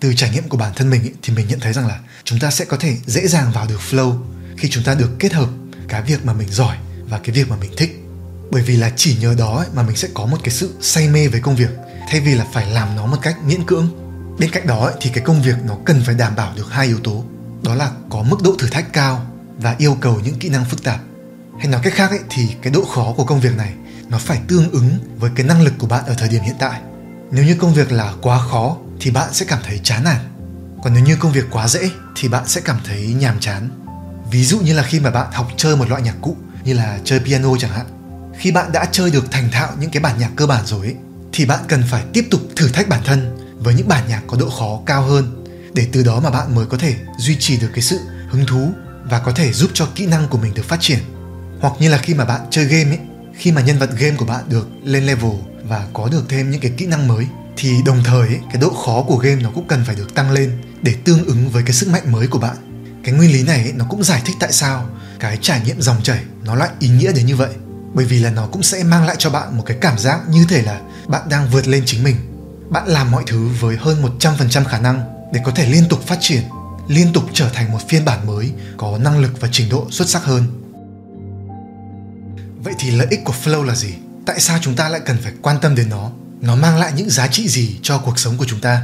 Từ 0.00 0.14
trải 0.14 0.30
nghiệm 0.30 0.48
của 0.48 0.56
bản 0.56 0.72
thân 0.76 0.90
mình 0.90 1.02
ý, 1.02 1.10
thì 1.22 1.34
mình 1.34 1.48
nhận 1.48 1.60
thấy 1.60 1.72
rằng 1.72 1.86
là 1.86 2.00
chúng 2.24 2.38
ta 2.38 2.50
sẽ 2.50 2.64
có 2.64 2.76
thể 2.76 2.96
dễ 3.06 3.26
dàng 3.26 3.52
vào 3.52 3.66
được 3.66 3.80
flow 3.90 4.18
khi 4.56 4.68
chúng 4.70 4.84
ta 4.84 4.94
được 4.94 5.10
kết 5.18 5.32
hợp 5.32 5.48
cái 5.88 6.02
việc 6.02 6.24
mà 6.24 6.32
mình 6.32 6.48
giỏi 6.50 6.76
và 7.08 7.18
cái 7.18 7.34
việc 7.34 7.48
mà 7.48 7.56
mình 7.56 7.70
thích. 7.76 8.00
Bởi 8.50 8.62
vì 8.62 8.76
là 8.76 8.92
chỉ 8.96 9.16
nhờ 9.20 9.34
đó 9.38 9.56
ấy, 9.56 9.66
mà 9.74 9.82
mình 9.82 9.96
sẽ 9.96 10.08
có 10.14 10.26
một 10.26 10.36
cái 10.44 10.54
sự 10.54 10.74
say 10.80 11.08
mê 11.08 11.28
với 11.28 11.40
công 11.40 11.56
việc 11.56 11.70
thay 12.10 12.20
vì 12.20 12.34
là 12.34 12.46
phải 12.52 12.70
làm 12.70 12.96
nó 12.96 13.06
một 13.06 13.18
cách 13.22 13.36
miễn 13.44 13.64
cưỡng. 13.64 13.88
Bên 14.38 14.50
cạnh 14.50 14.66
đó 14.66 14.84
ấy, 14.84 14.94
thì 15.00 15.10
cái 15.14 15.24
công 15.24 15.42
việc 15.42 15.56
nó 15.66 15.78
cần 15.84 16.02
phải 16.06 16.14
đảm 16.14 16.36
bảo 16.36 16.52
được 16.56 16.66
hai 16.70 16.86
yếu 16.86 16.98
tố. 16.98 17.24
Đó 17.62 17.74
là 17.74 17.90
có 18.10 18.22
mức 18.22 18.42
độ 18.42 18.56
thử 18.58 18.68
thách 18.68 18.92
cao 18.92 19.26
và 19.58 19.74
yêu 19.78 19.96
cầu 20.00 20.20
những 20.24 20.38
kỹ 20.38 20.48
năng 20.48 20.64
phức 20.64 20.82
tạp. 20.82 21.00
Hay 21.58 21.66
nói 21.66 21.80
cách 21.84 21.94
khác 21.94 22.10
ấy, 22.10 22.20
thì 22.30 22.48
cái 22.62 22.72
độ 22.72 22.84
khó 22.84 23.14
của 23.16 23.24
công 23.24 23.40
việc 23.40 23.56
này 23.56 23.72
nó 24.08 24.18
phải 24.18 24.40
tương 24.48 24.70
ứng 24.70 24.98
với 25.18 25.30
cái 25.34 25.46
năng 25.46 25.62
lực 25.62 25.74
của 25.78 25.86
bạn 25.86 26.04
ở 26.06 26.14
thời 26.14 26.28
điểm 26.28 26.42
hiện 26.42 26.56
tại. 26.58 26.80
Nếu 27.30 27.44
như 27.44 27.54
công 27.54 27.74
việc 27.74 27.92
là 27.92 28.12
quá 28.22 28.38
khó 28.50 28.76
thì 29.00 29.10
bạn 29.10 29.34
sẽ 29.34 29.46
cảm 29.48 29.58
thấy 29.66 29.80
chán 29.82 30.04
nản. 30.04 30.20
Còn 30.82 30.94
nếu 30.94 31.04
như 31.04 31.16
công 31.16 31.32
việc 31.32 31.44
quá 31.50 31.68
dễ 31.68 31.90
thì 32.16 32.28
bạn 32.28 32.48
sẽ 32.48 32.60
cảm 32.60 32.78
thấy 32.84 33.14
nhàm 33.18 33.40
chán. 33.40 33.68
Ví 34.30 34.44
dụ 34.44 34.60
như 34.60 34.74
là 34.74 34.82
khi 34.82 35.00
mà 35.00 35.10
bạn 35.10 35.32
học 35.32 35.48
chơi 35.56 35.76
một 35.76 35.88
loại 35.88 36.02
nhạc 36.02 36.14
cụ 36.20 36.36
như 36.64 36.74
là 36.74 36.98
chơi 37.04 37.20
piano 37.20 37.56
chẳng 37.58 37.70
hạn. 37.70 37.86
Khi 38.38 38.52
bạn 38.52 38.72
đã 38.72 38.86
chơi 38.92 39.10
được 39.10 39.30
thành 39.30 39.50
thạo 39.50 39.72
những 39.80 39.90
cái 39.90 40.02
bản 40.02 40.18
nhạc 40.18 40.30
cơ 40.36 40.46
bản 40.46 40.66
rồi 40.66 40.86
ấy, 40.86 40.94
thì 41.32 41.46
bạn 41.46 41.60
cần 41.68 41.82
phải 41.90 42.04
tiếp 42.12 42.24
tục 42.30 42.40
thử 42.56 42.68
thách 42.68 42.88
bản 42.88 43.00
thân 43.04 43.36
với 43.58 43.74
những 43.74 43.88
bản 43.88 44.04
nhạc 44.08 44.22
có 44.26 44.36
độ 44.36 44.50
khó 44.50 44.80
cao 44.86 45.02
hơn 45.02 45.44
để 45.74 45.86
từ 45.92 46.02
đó 46.02 46.20
mà 46.20 46.30
bạn 46.30 46.54
mới 46.54 46.66
có 46.66 46.78
thể 46.78 46.94
duy 47.18 47.36
trì 47.40 47.56
được 47.56 47.70
cái 47.74 47.82
sự 47.82 47.98
hứng 48.30 48.46
thú 48.46 48.72
và 49.04 49.18
có 49.18 49.32
thể 49.32 49.52
giúp 49.52 49.70
cho 49.74 49.88
kỹ 49.94 50.06
năng 50.06 50.28
của 50.28 50.38
mình 50.38 50.54
được 50.54 50.64
phát 50.64 50.80
triển. 50.80 50.98
Hoặc 51.60 51.72
như 51.78 51.88
là 51.88 51.98
khi 51.98 52.14
mà 52.14 52.24
bạn 52.24 52.40
chơi 52.50 52.64
game 52.64 52.90
ấy 52.90 52.98
khi 53.38 53.52
mà 53.52 53.60
nhân 53.60 53.78
vật 53.78 53.90
game 53.98 54.16
của 54.16 54.24
bạn 54.24 54.44
được 54.48 54.68
lên 54.84 55.06
level 55.06 55.32
và 55.64 55.86
có 55.92 56.08
được 56.12 56.24
thêm 56.28 56.50
những 56.50 56.60
cái 56.60 56.72
kỹ 56.76 56.86
năng 56.86 57.08
mới 57.08 57.26
thì 57.56 57.82
đồng 57.84 58.02
thời 58.04 58.28
ấy, 58.28 58.40
cái 58.52 58.62
độ 58.62 58.70
khó 58.70 59.02
của 59.02 59.16
game 59.16 59.42
nó 59.42 59.50
cũng 59.54 59.68
cần 59.68 59.84
phải 59.84 59.96
được 59.96 60.14
tăng 60.14 60.30
lên 60.30 60.62
để 60.82 60.94
tương 61.04 61.24
ứng 61.24 61.48
với 61.48 61.62
cái 61.62 61.72
sức 61.72 61.88
mạnh 61.88 62.12
mới 62.12 62.26
của 62.26 62.38
bạn. 62.38 62.56
Cái 63.04 63.14
nguyên 63.14 63.32
lý 63.32 63.42
này 63.42 63.62
ấy, 63.62 63.72
nó 63.72 63.84
cũng 63.88 64.04
giải 64.04 64.22
thích 64.24 64.36
tại 64.40 64.52
sao 64.52 64.88
cái 65.20 65.38
trải 65.42 65.60
nghiệm 65.64 65.80
dòng 65.80 66.02
chảy 66.02 66.20
nó 66.44 66.54
lại 66.54 66.68
ý 66.78 66.88
nghĩa 66.88 67.12
đến 67.12 67.26
như 67.26 67.36
vậy. 67.36 67.50
Bởi 67.94 68.04
vì 68.04 68.18
là 68.18 68.30
nó 68.30 68.46
cũng 68.46 68.62
sẽ 68.62 68.84
mang 68.84 69.06
lại 69.06 69.16
cho 69.18 69.30
bạn 69.30 69.56
một 69.56 69.62
cái 69.66 69.76
cảm 69.80 69.98
giác 69.98 70.20
như 70.30 70.46
thể 70.48 70.62
là 70.62 70.80
bạn 71.06 71.28
đang 71.28 71.48
vượt 71.50 71.66
lên 71.66 71.82
chính 71.86 72.04
mình. 72.04 72.16
Bạn 72.70 72.88
làm 72.88 73.10
mọi 73.10 73.22
thứ 73.26 73.48
với 73.60 73.76
hơn 73.76 74.02
100% 74.20 74.64
khả 74.64 74.78
năng 74.80 75.00
để 75.32 75.40
có 75.44 75.52
thể 75.52 75.66
liên 75.66 75.88
tục 75.88 76.06
phát 76.06 76.18
triển 76.20 76.42
liên 76.88 77.12
tục 77.12 77.24
trở 77.32 77.48
thành 77.48 77.72
một 77.72 77.88
phiên 77.88 78.04
bản 78.04 78.26
mới 78.26 78.52
có 78.76 78.98
năng 78.98 79.18
lực 79.18 79.40
và 79.40 79.48
trình 79.52 79.68
độ 79.68 79.86
xuất 79.90 80.08
sắc 80.08 80.24
hơn 80.24 80.57
vậy 82.62 82.74
thì 82.78 82.90
lợi 82.90 83.06
ích 83.10 83.20
của 83.24 83.34
flow 83.44 83.62
là 83.62 83.74
gì? 83.74 83.94
Tại 84.26 84.40
sao 84.40 84.58
chúng 84.62 84.76
ta 84.76 84.88
lại 84.88 85.00
cần 85.06 85.18
phải 85.22 85.32
quan 85.42 85.58
tâm 85.62 85.74
đến 85.74 85.88
nó? 85.88 86.10
Nó 86.40 86.54
mang 86.54 86.78
lại 86.78 86.92
những 86.96 87.10
giá 87.10 87.26
trị 87.26 87.48
gì 87.48 87.78
cho 87.82 87.98
cuộc 87.98 88.18
sống 88.18 88.36
của 88.36 88.44
chúng 88.48 88.60
ta? 88.60 88.82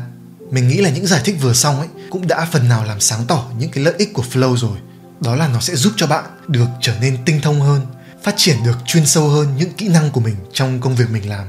Mình 0.51 0.69
nghĩ 0.69 0.77
là 0.77 0.91
những 0.91 1.07
giải 1.07 1.21
thích 1.25 1.37
vừa 1.41 1.53
xong 1.53 1.79
ấy 1.79 1.89
cũng 2.11 2.27
đã 2.27 2.49
phần 2.53 2.69
nào 2.69 2.85
làm 2.85 3.01
sáng 3.01 3.25
tỏ 3.29 3.51
những 3.59 3.71
cái 3.71 3.85
lợi 3.85 3.95
ích 3.99 4.13
của 4.13 4.25
flow 4.33 4.57
rồi. 4.57 4.79
Đó 5.21 5.37
là 5.37 5.49
nó 5.49 5.61
sẽ 5.61 5.77
giúp 5.77 5.93
cho 5.97 6.07
bạn 6.07 6.25
được 6.49 6.67
trở 6.81 6.95
nên 7.01 7.17
tinh 7.25 7.41
thông 7.41 7.61
hơn, 7.61 7.87
phát 8.23 8.35
triển 8.37 8.57
được 8.65 8.79
chuyên 8.87 9.07
sâu 9.07 9.29
hơn 9.29 9.57
những 9.57 9.73
kỹ 9.73 9.89
năng 9.89 10.11
của 10.11 10.21
mình 10.21 10.37
trong 10.53 10.81
công 10.81 10.97
việc 10.97 11.11
mình 11.11 11.29
làm. 11.29 11.47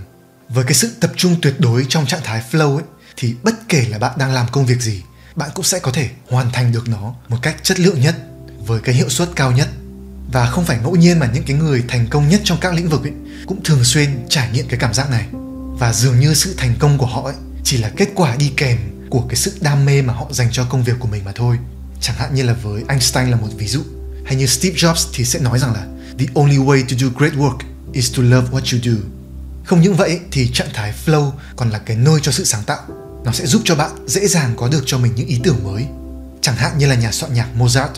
Với 0.50 0.64
cái 0.64 0.74
sự 0.74 0.92
tập 1.00 1.12
trung 1.16 1.36
tuyệt 1.42 1.60
đối 1.60 1.86
trong 1.90 2.06
trạng 2.06 2.24
thái 2.24 2.44
flow 2.52 2.76
ấy, 2.76 2.84
thì 3.18 3.36
bất 3.44 3.70
kể 3.70 3.86
là 3.90 4.00
bạn 4.00 4.12
đang 4.18 4.34
làm 4.34 4.48
công 4.52 4.66
việc 4.66 4.82
gì, 4.82 5.04
bạn 5.36 5.50
cũng 5.54 5.66
sẽ 5.66 5.80
có 5.80 5.92
thể 5.92 6.10
hoàn 6.30 6.52
thành 6.52 6.72
được 6.72 6.90
nó 6.90 7.14
một 7.30 7.38
cách 7.42 7.56
chất 7.64 7.80
lượng 7.80 8.02
nhất, 8.02 8.16
với 8.66 8.82
cái 8.82 8.96
hiệu 8.96 9.10
suất 9.10 9.30
cao 9.36 9.52
nhất 9.52 9.68
và 10.36 10.46
không 10.46 10.66
phải 10.66 10.78
ngẫu 10.84 10.96
nhiên 10.96 11.20
mà 11.20 11.30
những 11.34 11.44
cái 11.44 11.58
người 11.58 11.84
thành 11.88 12.08
công 12.10 12.30
nhất 12.30 12.42
trong 12.44 12.58
các 12.62 12.74
lĩnh 12.74 12.90
vực 12.90 13.04
ấy 13.04 13.12
cũng 13.46 13.64
thường 13.64 13.84
xuyên 13.84 14.10
trải 14.30 14.50
nghiệm 14.54 14.68
cái 14.68 14.80
cảm 14.80 14.94
giác 14.94 15.10
này. 15.10 15.26
Và 15.80 15.94
dường 15.94 16.20
như 16.20 16.34
sự 16.34 16.54
thành 16.58 16.74
công 16.80 16.98
của 16.98 17.06
họ 17.06 17.24
ấy 17.24 17.36
chỉ 17.64 17.78
là 17.78 17.90
kết 17.98 18.10
quả 18.16 18.36
đi 18.36 18.52
kèm 18.58 18.78
của 19.10 19.22
cái 19.30 19.36
sự 19.36 19.58
đam 19.62 19.86
mê 19.86 20.02
mà 20.02 20.14
họ 20.14 20.28
dành 20.32 20.48
cho 20.52 20.66
công 20.70 20.84
việc 20.84 20.94
của 21.00 21.08
mình 21.08 21.26
mà 21.26 21.32
thôi. 21.36 21.58
Chẳng 22.02 22.16
hạn 22.16 22.36
như 22.36 22.44
là 22.44 22.54
với 22.54 22.84
Einstein 22.88 23.32
là 23.32 23.38
một 23.38 23.48
ví 23.58 23.68
dụ. 23.68 23.82
Hay 24.26 24.36
như 24.36 24.46
Steve 24.46 24.76
Jobs 24.76 25.10
thì 25.14 25.26
sẽ 25.26 25.40
nói 25.40 25.60
rằng 25.60 25.74
là, 25.74 25.86
the 26.20 26.26
only 26.34 26.58
way 26.58 26.82
to 26.82 26.96
do 27.00 27.08
great 27.16 27.34
work 27.34 27.58
is 27.94 28.18
to 28.18 28.24
love 28.24 28.48
what 28.52 28.74
you 28.74 28.82
do. 28.84 29.02
Không 29.66 29.82
những 29.82 29.96
vậy 29.96 30.20
thì 30.32 30.50
trạng 30.54 30.70
thái 30.74 30.94
flow 31.06 31.32
còn 31.56 31.70
là 31.70 31.80
cái 31.80 31.98
nơi 31.98 32.20
cho 32.22 32.32
sự 32.32 32.44
sáng 32.44 32.64
tạo. 32.64 32.82
Nó 33.26 33.32
sẽ 33.32 33.46
giúp 33.46 33.62
cho 33.66 33.76
bạn 33.76 33.92
dễ 34.08 34.28
dàng 34.28 34.54
có 34.58 34.68
được 34.68 34.84
cho 34.86 34.98
mình 34.98 35.12
những 35.16 35.28
ý 35.28 35.40
tưởng 35.44 35.64
mới. 35.64 35.86
Chẳng 36.42 36.56
hạn 36.56 36.78
như 36.78 36.88
là 36.88 36.96
nhà 36.96 37.12
soạn 37.12 37.34
nhạc 37.34 37.48
Mozart. 37.60 37.90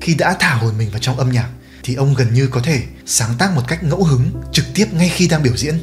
Khi 0.00 0.14
đã 0.14 0.36
thả 0.40 0.54
hồn 0.54 0.78
mình 0.78 0.90
vào 0.90 0.98
trong 0.98 1.18
âm 1.18 1.32
nhạc 1.32 1.48
thì 1.84 1.94
ông 1.94 2.14
gần 2.14 2.34
như 2.34 2.46
có 2.46 2.60
thể 2.60 2.82
sáng 3.06 3.34
tác 3.38 3.54
một 3.54 3.62
cách 3.68 3.84
ngẫu 3.84 4.04
hứng 4.04 4.42
trực 4.52 4.64
tiếp 4.74 4.86
ngay 4.92 5.08
khi 5.08 5.28
đang 5.28 5.42
biểu 5.42 5.56
diễn. 5.56 5.74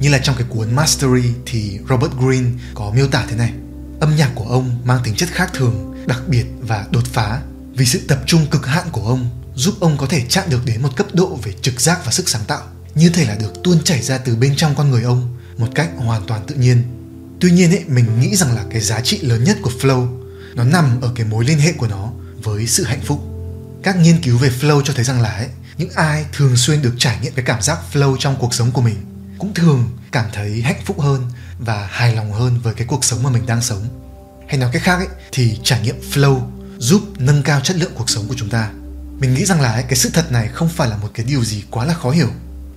Như 0.00 0.08
là 0.08 0.18
trong 0.18 0.36
cái 0.38 0.46
cuốn 0.48 0.74
Mastery 0.74 1.32
thì 1.46 1.78
Robert 1.88 2.12
Greene 2.12 2.50
có 2.74 2.92
miêu 2.94 3.08
tả 3.08 3.26
thế 3.28 3.36
này. 3.36 3.52
Âm 4.00 4.16
nhạc 4.16 4.30
của 4.34 4.44
ông 4.44 4.80
mang 4.84 5.00
tính 5.04 5.14
chất 5.14 5.28
khác 5.32 5.50
thường, 5.54 5.94
đặc 6.06 6.22
biệt 6.28 6.44
và 6.60 6.86
đột 6.90 7.04
phá 7.12 7.40
vì 7.74 7.86
sự 7.86 8.00
tập 8.08 8.22
trung 8.26 8.46
cực 8.50 8.66
hạn 8.66 8.86
của 8.92 9.06
ông 9.06 9.28
giúp 9.54 9.74
ông 9.80 9.96
có 9.96 10.06
thể 10.06 10.22
chạm 10.28 10.50
được 10.50 10.64
đến 10.64 10.82
một 10.82 10.96
cấp 10.96 11.06
độ 11.12 11.38
về 11.42 11.52
trực 11.62 11.80
giác 11.80 12.04
và 12.04 12.12
sức 12.12 12.28
sáng 12.28 12.44
tạo, 12.46 12.62
như 12.94 13.08
thể 13.08 13.24
là 13.24 13.34
được 13.34 13.52
tuôn 13.64 13.84
chảy 13.84 14.02
ra 14.02 14.18
từ 14.18 14.36
bên 14.36 14.56
trong 14.56 14.74
con 14.74 14.90
người 14.90 15.02
ông 15.02 15.36
một 15.58 15.68
cách 15.74 15.90
hoàn 15.96 16.26
toàn 16.26 16.46
tự 16.46 16.54
nhiên. 16.54 16.82
Tuy 17.40 17.50
nhiên 17.50 17.70
ấy, 17.70 17.84
mình 17.86 18.20
nghĩ 18.20 18.36
rằng 18.36 18.54
là 18.54 18.64
cái 18.70 18.80
giá 18.80 19.00
trị 19.00 19.18
lớn 19.22 19.44
nhất 19.44 19.58
của 19.62 19.70
flow 19.80 20.22
nó 20.54 20.64
nằm 20.64 21.00
ở 21.00 21.12
cái 21.14 21.26
mối 21.26 21.44
liên 21.44 21.58
hệ 21.58 21.72
của 21.72 21.86
nó 21.86 22.12
với 22.42 22.66
sự 22.66 22.84
hạnh 22.84 23.00
phúc 23.04 23.35
các 23.86 23.96
nghiên 23.96 24.22
cứu 24.22 24.38
về 24.38 24.50
flow 24.60 24.82
cho 24.82 24.92
thấy 24.92 25.04
rằng 25.04 25.20
là 25.20 25.30
ấy, 25.30 25.48
những 25.78 25.90
ai 25.94 26.24
thường 26.32 26.56
xuyên 26.56 26.82
được 26.82 26.94
trải 26.98 27.18
nghiệm 27.22 27.32
cái 27.32 27.44
cảm 27.44 27.62
giác 27.62 27.78
flow 27.92 28.16
trong 28.18 28.36
cuộc 28.38 28.54
sống 28.54 28.70
của 28.72 28.80
mình 28.80 28.96
cũng 29.38 29.54
thường 29.54 29.88
cảm 30.12 30.26
thấy 30.32 30.62
hạnh 30.62 30.80
phúc 30.84 31.00
hơn 31.00 31.30
và 31.58 31.88
hài 31.90 32.14
lòng 32.14 32.32
hơn 32.32 32.58
với 32.62 32.74
cái 32.74 32.86
cuộc 32.86 33.04
sống 33.04 33.22
mà 33.22 33.30
mình 33.30 33.46
đang 33.46 33.62
sống. 33.62 33.88
Hay 34.48 34.58
nói 34.58 34.70
cách 34.72 34.82
khác 34.82 34.96
ấy, 34.96 35.06
thì 35.32 35.58
trải 35.62 35.80
nghiệm 35.80 36.00
flow 36.12 36.40
giúp 36.78 37.02
nâng 37.18 37.42
cao 37.42 37.60
chất 37.60 37.76
lượng 37.76 37.92
cuộc 37.94 38.10
sống 38.10 38.28
của 38.28 38.34
chúng 38.36 38.48
ta. 38.48 38.70
Mình 39.18 39.34
nghĩ 39.34 39.44
rằng 39.44 39.60
là 39.60 39.72
ấy, 39.72 39.82
cái 39.82 39.96
sự 39.96 40.10
thật 40.12 40.32
này 40.32 40.48
không 40.48 40.68
phải 40.68 40.88
là 40.88 40.96
một 40.96 41.08
cái 41.14 41.26
điều 41.28 41.44
gì 41.44 41.64
quá 41.70 41.84
là 41.84 41.94
khó 41.94 42.10
hiểu. 42.10 42.28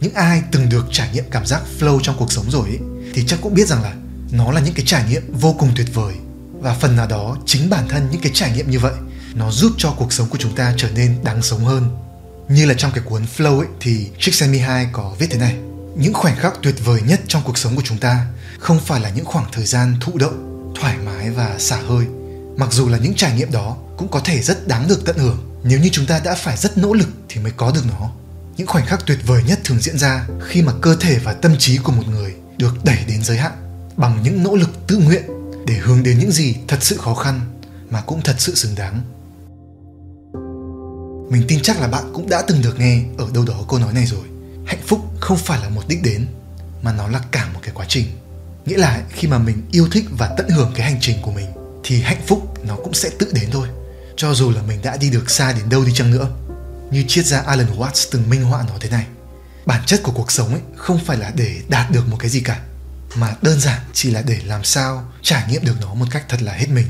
Những 0.01 0.13
ai 0.13 0.43
từng 0.51 0.69
được 0.69 0.85
trải 0.91 1.09
nghiệm 1.13 1.25
cảm 1.31 1.45
giác 1.45 1.61
flow 1.79 1.99
trong 2.03 2.15
cuộc 2.19 2.31
sống 2.31 2.51
rồi 2.51 2.67
ấy, 2.67 2.79
thì 3.13 3.23
chắc 3.27 3.39
cũng 3.41 3.53
biết 3.53 3.67
rằng 3.67 3.83
là 3.83 3.93
nó 4.31 4.51
là 4.51 4.61
những 4.61 4.73
cái 4.73 4.85
trải 4.85 5.03
nghiệm 5.09 5.33
vô 5.33 5.55
cùng 5.59 5.71
tuyệt 5.75 5.87
vời. 5.93 6.13
Và 6.53 6.73
phần 6.73 6.95
nào 6.95 7.07
đó 7.07 7.37
chính 7.45 7.69
bản 7.69 7.87
thân 7.87 8.07
những 8.11 8.21
cái 8.21 8.31
trải 8.35 8.51
nghiệm 8.51 8.71
như 8.71 8.79
vậy 8.79 8.93
nó 9.33 9.51
giúp 9.51 9.71
cho 9.77 9.93
cuộc 9.97 10.13
sống 10.13 10.29
của 10.29 10.37
chúng 10.37 10.55
ta 10.55 10.73
trở 10.77 10.89
nên 10.95 11.15
đáng 11.23 11.41
sống 11.41 11.65
hơn. 11.65 11.97
Như 12.49 12.65
là 12.65 12.73
trong 12.73 12.91
cái 12.91 13.03
cuốn 13.03 13.25
Flow 13.37 13.59
ấy, 13.59 13.67
thì 13.79 14.07
Csikszentmihalyi 14.19 14.85
có 14.91 15.15
viết 15.19 15.27
thế 15.29 15.37
này. 15.37 15.57
Những 15.95 16.13
khoảnh 16.13 16.35
khắc 16.35 16.53
tuyệt 16.61 16.75
vời 16.85 17.01
nhất 17.01 17.19
trong 17.27 17.41
cuộc 17.45 17.57
sống 17.57 17.75
của 17.75 17.81
chúng 17.85 17.97
ta 17.97 18.25
không 18.59 18.79
phải 18.79 18.99
là 18.99 19.09
những 19.09 19.25
khoảng 19.25 19.45
thời 19.51 19.65
gian 19.65 19.95
thụ 20.01 20.17
động, 20.17 20.73
thoải 20.81 20.97
mái 20.97 21.29
và 21.29 21.55
xả 21.59 21.77
hơi. 21.77 22.05
Mặc 22.57 22.71
dù 22.71 22.89
là 22.89 22.97
những 22.97 23.15
trải 23.15 23.35
nghiệm 23.35 23.51
đó 23.51 23.77
cũng 23.97 24.07
có 24.07 24.19
thể 24.19 24.41
rất 24.41 24.67
đáng 24.67 24.87
được 24.87 25.05
tận 25.05 25.17
hưởng. 25.17 25.37
Nếu 25.63 25.79
như 25.79 25.89
chúng 25.91 26.05
ta 26.05 26.21
đã 26.23 26.35
phải 26.35 26.57
rất 26.57 26.77
nỗ 26.77 26.93
lực 26.93 27.09
thì 27.29 27.41
mới 27.41 27.51
có 27.51 27.71
được 27.71 27.83
nó. 27.87 28.09
Những 28.57 28.67
khoảnh 28.67 28.85
khắc 28.85 29.05
tuyệt 29.05 29.19
vời 29.25 29.43
nhất 29.47 29.59
thường 29.63 29.79
diễn 29.79 29.97
ra 29.97 30.27
khi 30.47 30.61
mà 30.61 30.73
cơ 30.81 30.95
thể 30.95 31.19
và 31.23 31.33
tâm 31.33 31.55
trí 31.57 31.77
của 31.77 31.91
một 31.91 32.07
người 32.07 32.33
được 32.57 32.85
đẩy 32.85 32.97
đến 33.07 33.23
giới 33.23 33.37
hạn 33.37 33.51
bằng 33.97 34.19
những 34.23 34.43
nỗ 34.43 34.55
lực 34.55 34.69
tự 34.87 34.97
nguyện 34.97 35.23
để 35.65 35.73
hướng 35.73 36.03
đến 36.03 36.19
những 36.19 36.31
gì 36.31 36.55
thật 36.67 36.77
sự 36.81 36.97
khó 36.97 37.13
khăn 37.13 37.39
mà 37.89 38.01
cũng 38.01 38.21
thật 38.21 38.35
sự 38.37 38.55
xứng 38.55 38.75
đáng 38.75 39.01
mình 41.29 41.45
tin 41.47 41.59
chắc 41.63 41.81
là 41.81 41.87
bạn 41.87 42.03
cũng 42.13 42.29
đã 42.29 42.41
từng 42.47 42.61
được 42.61 42.79
nghe 42.79 43.03
ở 43.17 43.27
đâu 43.33 43.45
đó 43.45 43.65
câu 43.69 43.79
nói 43.79 43.93
này 43.93 44.05
rồi. 44.05 44.23
Hạnh 44.65 44.81
phúc 44.87 44.99
không 45.19 45.37
phải 45.37 45.59
là 45.61 45.69
một 45.69 45.81
đích 45.87 46.03
đến, 46.03 46.27
mà 46.81 46.93
nó 46.93 47.07
là 47.07 47.21
cả 47.31 47.49
một 47.53 47.59
cái 47.63 47.71
quá 47.75 47.85
trình. 47.89 48.05
Nghĩa 48.65 48.77
là 48.77 49.01
khi 49.09 49.27
mà 49.27 49.37
mình 49.37 49.61
yêu 49.71 49.87
thích 49.91 50.05
và 50.17 50.33
tận 50.37 50.49
hưởng 50.49 50.71
cái 50.75 50.91
hành 50.91 50.99
trình 51.01 51.17
của 51.21 51.31
mình, 51.31 51.47
thì 51.83 52.01
hạnh 52.01 52.21
phúc 52.27 52.53
nó 52.67 52.75
cũng 52.75 52.93
sẽ 52.93 53.09
tự 53.19 53.31
đến 53.33 53.49
thôi. 53.51 53.67
Cho 54.17 54.33
dù 54.33 54.51
là 54.51 54.61
mình 54.61 54.81
đã 54.81 54.97
đi 54.97 55.09
được 55.09 55.29
xa 55.29 55.53
đến 55.53 55.69
đâu 55.69 55.85
đi 55.85 55.91
chăng 55.95 56.11
nữa, 56.11 56.29
như 56.91 57.03
triết 57.07 57.25
gia 57.25 57.39
Alan 57.39 57.77
Watts 57.77 58.07
từng 58.11 58.29
minh 58.29 58.43
họa 58.43 58.63
nó 58.67 58.73
thế 58.79 58.89
này. 58.89 59.05
Bản 59.65 59.81
chất 59.85 60.03
của 60.03 60.11
cuộc 60.11 60.31
sống 60.31 60.49
ấy 60.49 60.61
không 60.75 60.99
phải 61.05 61.17
là 61.17 61.31
để 61.35 61.61
đạt 61.67 61.91
được 61.91 62.07
một 62.07 62.17
cái 62.19 62.29
gì 62.29 62.39
cả, 62.39 62.59
mà 63.15 63.35
đơn 63.41 63.59
giản 63.59 63.79
chỉ 63.93 64.11
là 64.11 64.21
để 64.21 64.39
làm 64.45 64.63
sao 64.63 65.11
trải 65.21 65.43
nghiệm 65.49 65.65
được 65.65 65.75
nó 65.81 65.93
một 65.93 66.05
cách 66.11 66.25
thật 66.29 66.41
là 66.41 66.53
hết 66.53 66.67
mình 66.69 66.87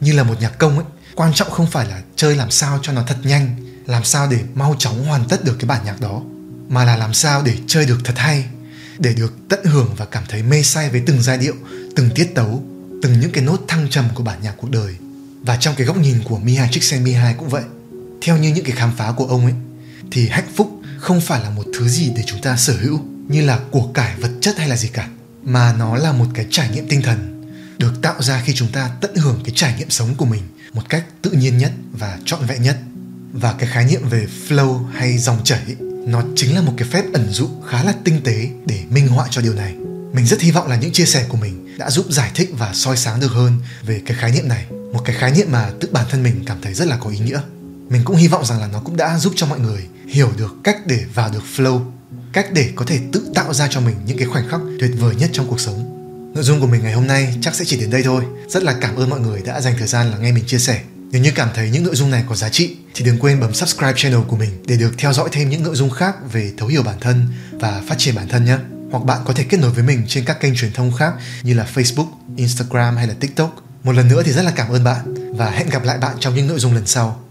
như 0.00 0.12
là 0.12 0.22
một 0.22 0.40
nhạc 0.40 0.58
công 0.58 0.78
ấy. 0.78 0.86
Quan 1.14 1.34
trọng 1.34 1.50
không 1.50 1.66
phải 1.66 1.86
là 1.86 2.02
chơi 2.16 2.36
làm 2.36 2.50
sao 2.50 2.78
cho 2.82 2.92
nó 2.92 3.04
thật 3.06 3.16
nhanh, 3.24 3.56
làm 3.86 4.04
sao 4.04 4.28
để 4.30 4.38
mau 4.54 4.74
chóng 4.78 5.04
hoàn 5.04 5.28
tất 5.28 5.44
được 5.44 5.56
cái 5.58 5.68
bản 5.68 5.84
nhạc 5.84 6.00
đó, 6.00 6.22
mà 6.68 6.84
là 6.84 6.96
làm 6.96 7.14
sao 7.14 7.42
để 7.42 7.54
chơi 7.66 7.86
được 7.86 7.98
thật 8.04 8.14
hay, 8.16 8.44
để 8.98 9.14
được 9.14 9.34
tận 9.48 9.64
hưởng 9.64 9.94
và 9.96 10.04
cảm 10.04 10.24
thấy 10.28 10.42
mê 10.42 10.62
say 10.62 10.90
với 10.90 11.02
từng 11.06 11.22
giai 11.22 11.38
điệu, 11.38 11.54
từng 11.96 12.10
tiết 12.14 12.34
tấu, 12.34 12.62
từng 13.02 13.20
những 13.20 13.30
cái 13.30 13.44
nốt 13.44 13.60
thăng 13.68 13.88
trầm 13.90 14.08
của 14.14 14.22
bản 14.22 14.38
nhạc 14.42 14.54
cuộc 14.56 14.70
đời. 14.70 14.94
Và 15.42 15.56
trong 15.56 15.74
cái 15.74 15.86
góc 15.86 15.96
nhìn 15.96 16.22
của 16.24 16.38
Mihai 16.38 16.68
Csikszentmihalyi 16.68 17.34
cũng 17.38 17.48
vậy. 17.48 17.62
Theo 18.22 18.36
như 18.36 18.48
những 18.48 18.64
cái 18.64 18.76
khám 18.76 18.92
phá 18.96 19.12
của 19.16 19.26
ông 19.26 19.44
ấy, 19.44 19.54
thì 20.10 20.28
hạnh 20.28 20.48
phúc 20.56 20.80
không 20.98 21.20
phải 21.20 21.42
là 21.42 21.50
một 21.50 21.64
thứ 21.78 21.88
gì 21.88 22.12
để 22.16 22.22
chúng 22.26 22.40
ta 22.40 22.56
sở 22.56 22.74
hữu, 22.80 23.00
như 23.28 23.42
là 23.42 23.58
của 23.70 23.90
cải 23.94 24.16
vật 24.16 24.30
chất 24.40 24.58
hay 24.58 24.68
là 24.68 24.76
gì 24.76 24.88
cả, 24.88 25.08
mà 25.42 25.74
nó 25.78 25.96
là 25.96 26.12
một 26.12 26.26
cái 26.34 26.46
trải 26.50 26.68
nghiệm 26.70 26.88
tinh 26.88 27.02
thần 27.02 27.37
được 27.78 28.02
tạo 28.02 28.22
ra 28.22 28.42
khi 28.44 28.52
chúng 28.54 28.72
ta 28.72 28.90
tận 29.00 29.14
hưởng 29.16 29.40
cái 29.44 29.52
trải 29.56 29.74
nghiệm 29.78 29.90
sống 29.90 30.14
của 30.14 30.24
mình 30.24 30.42
một 30.72 30.82
cách 30.88 31.04
tự 31.22 31.30
nhiên 31.30 31.58
nhất 31.58 31.72
và 31.92 32.18
trọn 32.24 32.46
vẹn 32.46 32.62
nhất. 32.62 32.78
Và 33.32 33.54
cái 33.58 33.68
khái 33.72 33.84
niệm 33.84 34.08
về 34.08 34.26
flow 34.48 34.86
hay 34.86 35.18
dòng 35.18 35.44
chảy 35.44 35.60
nó 36.06 36.22
chính 36.36 36.54
là 36.54 36.60
một 36.60 36.72
cái 36.76 36.88
phép 36.88 37.04
ẩn 37.12 37.28
dụ 37.30 37.48
khá 37.68 37.84
là 37.84 37.94
tinh 38.04 38.20
tế 38.24 38.48
để 38.66 38.80
minh 38.90 39.08
họa 39.08 39.26
cho 39.30 39.42
điều 39.42 39.54
này. 39.54 39.74
Mình 40.12 40.26
rất 40.26 40.40
hy 40.40 40.50
vọng 40.50 40.68
là 40.68 40.76
những 40.76 40.92
chia 40.92 41.04
sẻ 41.04 41.26
của 41.28 41.36
mình 41.36 41.78
đã 41.78 41.90
giúp 41.90 42.06
giải 42.10 42.30
thích 42.34 42.50
và 42.58 42.74
soi 42.74 42.96
sáng 42.96 43.20
được 43.20 43.32
hơn 43.32 43.52
về 43.82 44.02
cái 44.06 44.16
khái 44.20 44.32
niệm 44.32 44.48
này, 44.48 44.66
một 44.92 45.00
cái 45.04 45.16
khái 45.16 45.32
niệm 45.32 45.46
mà 45.50 45.70
tự 45.80 45.88
bản 45.92 46.06
thân 46.10 46.22
mình 46.22 46.42
cảm 46.46 46.58
thấy 46.62 46.74
rất 46.74 46.88
là 46.88 46.96
có 46.96 47.10
ý 47.10 47.18
nghĩa. 47.18 47.40
Mình 47.88 48.02
cũng 48.04 48.16
hy 48.16 48.28
vọng 48.28 48.44
rằng 48.44 48.60
là 48.60 48.66
nó 48.66 48.80
cũng 48.80 48.96
đã 48.96 49.18
giúp 49.18 49.32
cho 49.36 49.46
mọi 49.46 49.60
người 49.60 49.86
hiểu 50.08 50.32
được 50.36 50.54
cách 50.64 50.78
để 50.86 51.04
vào 51.14 51.30
được 51.32 51.42
flow, 51.56 51.90
cách 52.32 52.46
để 52.52 52.72
có 52.74 52.84
thể 52.84 52.98
tự 53.12 53.30
tạo 53.34 53.54
ra 53.54 53.68
cho 53.70 53.80
mình 53.80 53.96
những 54.06 54.18
cái 54.18 54.26
khoảnh 54.26 54.48
khắc 54.48 54.60
tuyệt 54.80 54.90
vời 54.98 55.14
nhất 55.14 55.30
trong 55.32 55.46
cuộc 55.48 55.60
sống 55.60 55.87
nội 56.34 56.44
dung 56.44 56.60
của 56.60 56.66
mình 56.66 56.82
ngày 56.82 56.92
hôm 56.92 57.06
nay 57.06 57.34
chắc 57.40 57.54
sẽ 57.54 57.64
chỉ 57.64 57.80
đến 57.80 57.90
đây 57.90 58.02
thôi 58.02 58.24
rất 58.48 58.62
là 58.62 58.74
cảm 58.80 58.96
ơn 58.96 59.10
mọi 59.10 59.20
người 59.20 59.42
đã 59.44 59.60
dành 59.60 59.74
thời 59.78 59.88
gian 59.88 60.10
lắng 60.10 60.22
nghe 60.22 60.32
mình 60.32 60.44
chia 60.46 60.58
sẻ 60.58 60.80
nếu 61.10 61.22
như 61.22 61.32
cảm 61.34 61.48
thấy 61.54 61.70
những 61.70 61.84
nội 61.84 61.96
dung 61.96 62.10
này 62.10 62.24
có 62.28 62.34
giá 62.34 62.48
trị 62.48 62.76
thì 62.94 63.04
đừng 63.04 63.18
quên 63.18 63.40
bấm 63.40 63.54
subscribe 63.54 63.92
channel 63.96 64.20
của 64.28 64.36
mình 64.36 64.50
để 64.66 64.76
được 64.76 64.94
theo 64.98 65.12
dõi 65.12 65.28
thêm 65.32 65.50
những 65.50 65.62
nội 65.62 65.76
dung 65.76 65.90
khác 65.90 66.16
về 66.32 66.52
thấu 66.58 66.68
hiểu 66.68 66.82
bản 66.82 66.96
thân 67.00 67.26
và 67.52 67.82
phát 67.88 67.98
triển 67.98 68.14
bản 68.14 68.28
thân 68.28 68.44
nhé. 68.44 68.56
Hoặc 68.90 69.04
bạn 69.04 69.20
có 69.24 69.32
thể 69.32 69.44
kết 69.48 69.60
nối 69.60 69.70
với 69.70 69.84
mình 69.84 70.02
trên 70.08 70.24
các 70.24 70.40
kênh 70.40 70.54
truyền 70.56 70.72
thông 70.72 70.92
khác 70.92 71.14
như 71.42 71.54
là 71.54 71.66
Facebook, 71.74 72.06
Instagram 72.36 72.96
hay 72.96 73.06
là 73.06 73.14
TikTok. 73.20 73.62
Một 73.84 73.92
lần 73.92 74.08
nữa 74.08 74.22
thì 74.24 74.32
rất 74.32 74.42
là 74.42 74.50
cảm 74.50 74.72
ơn 74.72 74.84
bạn 74.84 75.14
và 75.36 75.50
hẹn 75.50 75.68
gặp 75.68 75.84
lại 75.84 75.98
bạn 75.98 76.16
trong 76.20 76.34
những 76.34 76.46
nội 76.46 76.58
dung 76.58 76.74
lần 76.74 76.86
sau. 76.86 77.27